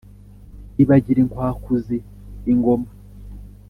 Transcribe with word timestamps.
ibagira 0.81 1.19
inkwakuzi 1.21 1.97
ingoma. 2.51 2.89